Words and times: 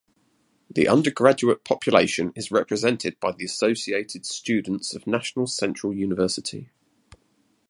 The 0.67 0.87
undergraduate 0.87 1.63
population 1.63 2.33
is 2.35 2.49
represented 2.49 3.19
by 3.19 3.33
the 3.33 3.45
Associated 3.45 4.25
Students 4.25 4.95
of 4.95 5.05
National 5.05 5.45
Central 5.45 5.93
University. 5.93 6.71